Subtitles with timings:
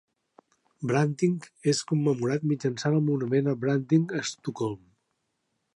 [0.91, 1.35] Branting
[1.73, 4.81] és commemorat mitjançant el monument a Branting a Estocolm.